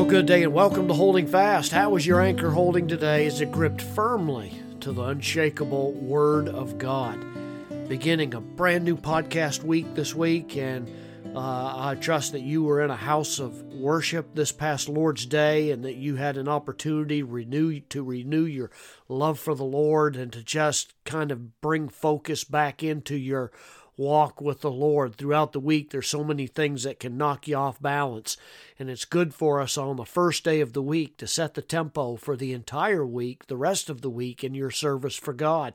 [0.00, 1.72] Well, good day and welcome to Holding Fast.
[1.72, 3.26] How is your anchor holding today?
[3.26, 4.50] Is it gripped firmly
[4.80, 7.22] to the unshakable Word of God?
[7.86, 10.88] Beginning a brand new podcast week this week, and
[11.36, 15.70] uh, I trust that you were in a house of worship this past Lord's Day,
[15.70, 18.70] and that you had an opportunity renew to renew your
[19.06, 23.52] love for the Lord and to just kind of bring focus back into your
[24.00, 25.90] walk with the Lord throughout the week.
[25.90, 28.38] There's so many things that can knock you off balance.
[28.78, 31.60] And it's good for us on the first day of the week to set the
[31.60, 35.74] tempo for the entire week, the rest of the week in your service for God.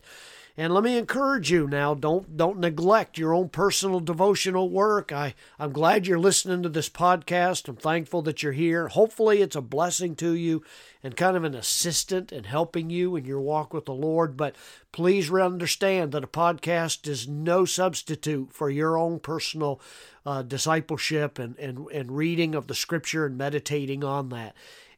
[0.58, 5.12] And let me encourage you now, don't don't neglect your own personal devotional work.
[5.12, 7.68] I, I'm glad you're listening to this podcast.
[7.68, 8.88] I'm thankful that you're here.
[8.88, 10.64] Hopefully it's a blessing to you
[11.04, 14.38] and kind of an assistant in helping you in your walk with the Lord.
[14.38, 14.56] But
[14.94, 19.82] please understand that a podcast is no substitute for your own personal
[20.26, 24.56] uh, discipleship and, and, and reading of the scripture and meditating on that.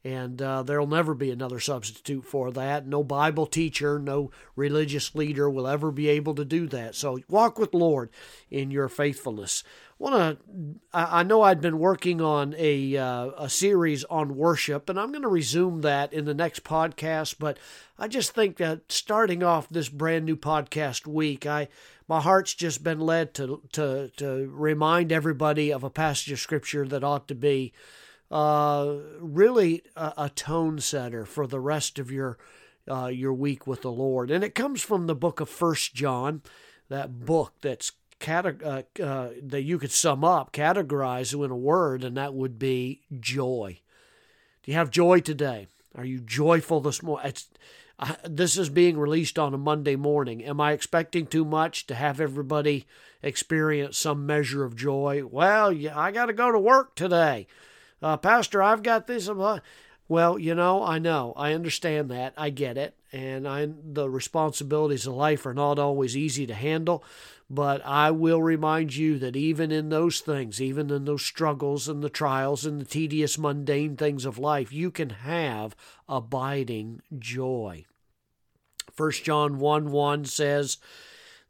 [0.08, 2.88] And uh, there'll never be another substitute for that.
[2.88, 6.96] No Bible teacher, no religious leader will ever be able to do that.
[6.96, 8.10] So walk with Lord
[8.50, 9.66] in your faithfulness.
[10.00, 10.80] Want to?
[10.94, 15.24] I know I'd been working on a uh, a series on worship, and I'm going
[15.24, 17.36] to resume that in the next podcast.
[17.38, 17.60] But
[18.00, 21.68] I just think that starting off this brand new podcast week, I
[22.08, 26.88] my heart's just been led to to to remind everybody of a passage of scripture
[26.88, 27.74] that ought to be
[28.30, 32.38] uh, really a, a, tone setter for the rest of your
[32.90, 34.32] uh, your week with the Lord.
[34.32, 36.42] And it comes from the book of First John,
[36.90, 42.04] that book that's cate- uh, uh, that you could sum up, categorize in a word,
[42.04, 43.80] and that would be joy.
[44.64, 45.68] Do you have joy today?
[45.96, 47.34] Are you joyful this morning?
[48.24, 50.44] this is being released on a Monday morning.
[50.44, 52.86] Am I expecting too much to have everybody
[53.24, 55.24] experience some measure of joy?
[55.26, 57.48] Well, yeah, I got to go to work today
[58.02, 59.30] uh, Pastor, I've got this.
[60.10, 65.06] Well, you know, I know, I understand that, I get it, and I the responsibilities
[65.06, 67.04] of life are not always easy to handle.
[67.50, 72.04] But I will remind you that even in those things, even in those struggles and
[72.04, 75.74] the trials and the tedious, mundane things of life, you can have
[76.10, 77.86] abiding joy.
[78.98, 80.78] 1 John 1 1 says,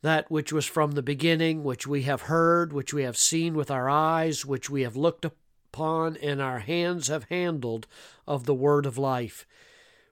[0.04, 3.72] That which was from the beginning, which we have heard, which we have seen with
[3.72, 5.47] our eyes, which we have looked upon
[5.80, 7.88] and our hands have handled
[8.26, 9.46] of the word of life.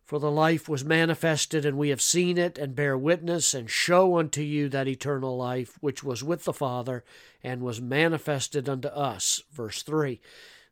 [0.06, 4.20] For the life was manifested, and we have seen it, and bear witness, and show
[4.20, 7.04] unto you that eternal life which was with the Father,
[7.44, 9.42] and was manifested unto us.
[9.52, 10.22] Verse 3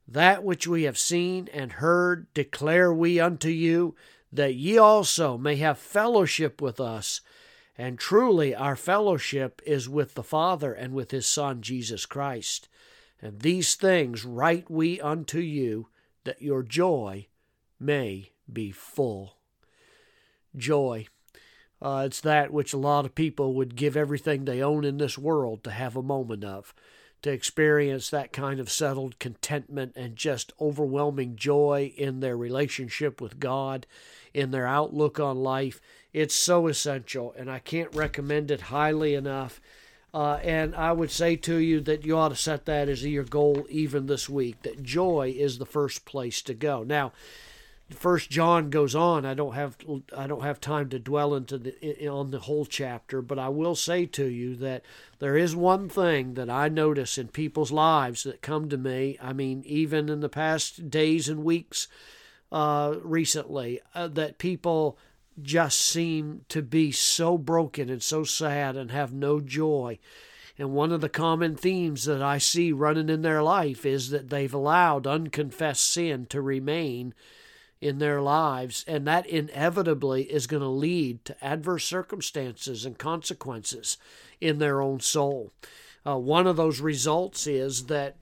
[0.07, 3.95] That which we have seen and heard declare we unto you,
[4.31, 7.21] that ye also may have fellowship with us.
[7.75, 12.69] And truly our fellowship is with the Father and with his Son, Jesus Christ.
[13.23, 15.87] And these things write we unto you,
[16.25, 17.27] that your joy
[17.79, 19.37] may be full.
[20.57, 21.07] Joy.
[21.81, 25.17] Uh, it's that which a lot of people would give everything they own in this
[25.17, 26.73] world to have a moment of,
[27.21, 33.39] to experience that kind of settled contentment and just overwhelming joy in their relationship with
[33.39, 33.87] God,
[34.33, 35.79] in their outlook on life.
[36.11, 39.61] It's so essential, and I can't recommend it highly enough.
[40.13, 43.23] Uh, and I would say to you that you ought to set that as your
[43.23, 46.83] goal even this week, that joy is the first place to go.
[46.83, 47.13] Now,
[47.89, 49.25] First John goes on.
[49.25, 49.77] I don't have
[50.15, 53.75] I don't have time to dwell into the on the whole chapter, but I will
[53.75, 54.83] say to you that
[55.19, 59.17] there is one thing that I notice in people's lives that come to me.
[59.21, 61.87] I mean, even in the past days and weeks
[62.51, 64.97] uh, recently, uh, that people
[65.41, 69.99] just seem to be so broken and so sad and have no joy.
[70.57, 74.29] And one of the common themes that I see running in their life is that
[74.29, 77.13] they've allowed unconfessed sin to remain
[77.81, 83.97] in their lives, and that inevitably is going to lead to adverse circumstances and consequences
[84.39, 85.51] in their own soul.
[86.05, 88.17] Uh, one of those results is that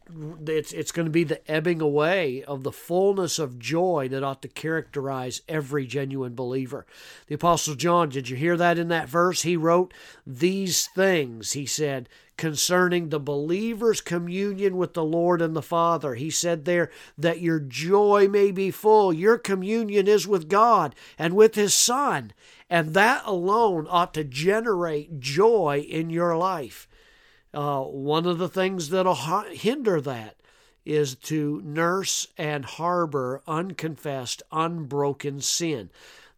[0.46, 4.44] it's, it's going to be the ebbing away of the fullness of joy that ought
[4.44, 6.86] to characterize every genuine believer.
[7.26, 9.42] The Apostle John, did you hear that in that verse?
[9.42, 9.96] He wrote,
[10.28, 12.08] These things, he said,
[12.38, 16.16] concerning the believer's communion with the Lord and the Father.
[16.16, 19.12] He said there that your joy may be full.
[19.12, 22.34] Your communion is with God and with His Son.
[22.70, 26.88] And that alone ought to generate joy in your life.
[27.54, 30.38] Uh, one of the things that'll hinder that
[30.86, 35.90] is to nurse and harbor unconfessed, unbroken sin.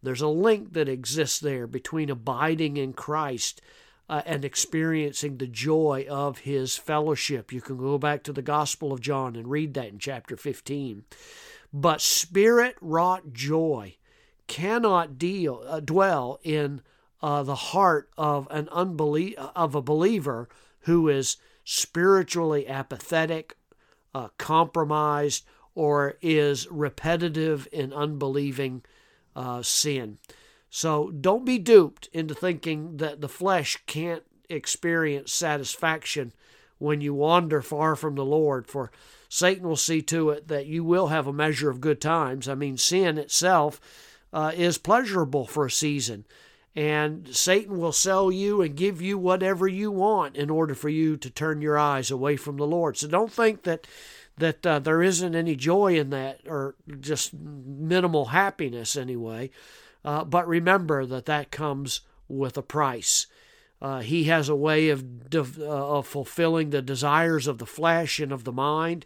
[0.02, 3.62] There's a link that exists there between abiding in Christ
[4.10, 7.54] uh, and experiencing the joy of his fellowship.
[7.54, 11.06] You can go back to the Gospel of John and read that in chapter 15.
[11.72, 13.96] But spirit wrought joy
[14.48, 16.82] cannot deal uh, dwell in
[17.22, 20.50] uh, the heart of an unbelie- of a believer
[20.84, 23.56] who is spiritually apathetic,
[24.14, 25.46] uh, compromised,
[25.76, 28.84] or is repetitive in unbelieving
[29.36, 30.18] uh, sin.
[30.70, 36.34] So don't be duped into thinking that the flesh can't experience satisfaction
[36.78, 38.92] when you wander far from the Lord, for
[39.30, 42.50] Satan will see to it that you will have a measure of good times.
[42.50, 43.80] I mean, sin itself
[44.34, 46.26] uh, is pleasurable for a season.
[46.76, 51.18] And Satan will sell you and give you whatever you want in order for you
[51.18, 52.98] to turn your eyes away from the Lord.
[52.98, 53.88] So don't think that
[54.38, 59.52] that uh, there isn't any joy in that or just minimal happiness anyway.
[60.04, 63.28] Uh, but remember that that comes with a price.
[63.82, 65.04] Uh, he has a way of,
[65.36, 69.06] uh, of fulfilling the desires of the flesh and of the mind,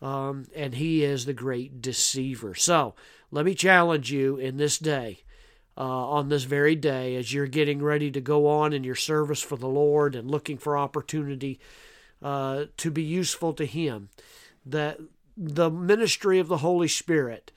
[0.00, 2.54] um, and he is the great deceiver.
[2.54, 2.94] So
[3.30, 5.24] let me challenge you in this day
[5.76, 9.42] uh, on this very day as you're getting ready to go on in your service
[9.42, 11.58] for the Lord and looking for opportunity
[12.22, 14.10] uh, to be useful to Him.
[14.64, 15.00] That
[15.36, 17.52] the ministry of the Holy Spirit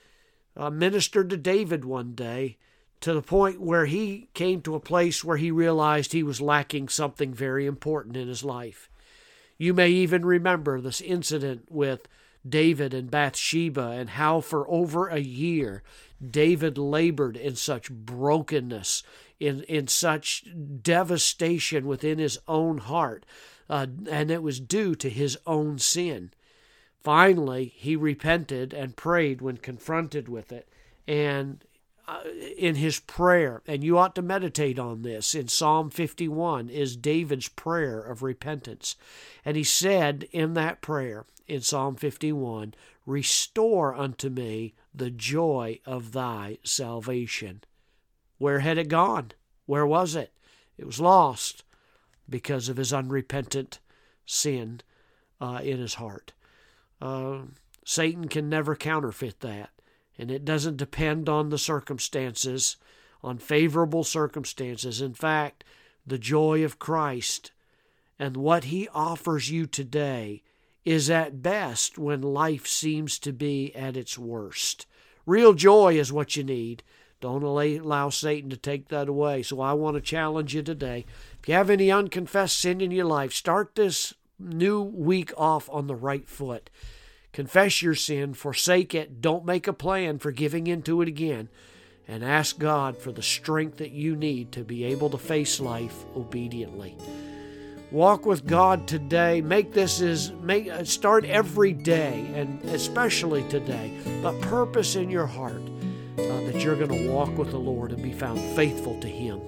[0.55, 2.57] uh, ministered to David one day
[3.01, 6.87] to the point where he came to a place where he realized he was lacking
[6.87, 8.89] something very important in his life.
[9.57, 12.07] You may even remember this incident with
[12.47, 15.83] David and Bathsheba and how for over a year
[16.25, 19.03] David labored in such brokenness,
[19.39, 20.45] in, in such
[20.81, 23.25] devastation within his own heart,
[23.69, 26.31] uh, and it was due to his own sin.
[27.01, 30.67] Finally, he repented and prayed when confronted with it,
[31.07, 31.63] and
[32.57, 35.33] in his prayer, and you ought to meditate on this.
[35.33, 38.95] In Psalm 51 is David's prayer of repentance.
[39.43, 42.73] And he said in that prayer, in Psalm 51,
[43.05, 47.63] Restore unto me the joy of thy salvation.
[48.37, 49.31] Where had it gone?
[49.65, 50.33] Where was it?
[50.77, 51.63] It was lost
[52.27, 53.79] because of his unrepentant
[54.25, 54.81] sin
[55.39, 56.33] uh, in his heart.
[57.01, 57.41] Uh,
[57.83, 59.69] Satan can never counterfeit that,
[60.17, 62.77] and it doesn't depend on the circumstances,
[63.23, 65.01] on favorable circumstances.
[65.01, 65.63] In fact,
[66.05, 67.51] the joy of Christ
[68.17, 70.41] and what he offers you today
[70.85, 74.85] is at best when life seems to be at its worst.
[75.25, 76.83] Real joy is what you need.
[77.19, 79.41] Don't allow Satan to take that away.
[79.41, 81.05] So I want to challenge you today.
[81.41, 85.87] If you have any unconfessed sin in your life, start this new week off on
[85.87, 86.69] the right foot.
[87.35, 91.49] Confess your sin, forsake it, don't make a plan for giving into it again,
[92.07, 96.05] and ask God for the strength that you need to be able to face life
[96.15, 96.95] obediently.
[97.91, 99.41] Walk with God today.
[99.41, 103.91] Make this is make uh, start every day and especially today.
[104.23, 105.61] But purpose in your heart
[106.17, 109.41] uh, that you're going to walk with the Lord and be found faithful to Him.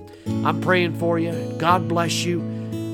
[0.45, 1.55] I'm praying for you.
[1.57, 2.41] God bless you.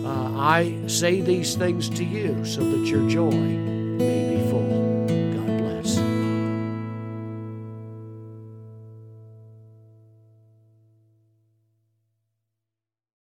[0.06, 4.33] Uh, I say these things to you so that your joy may be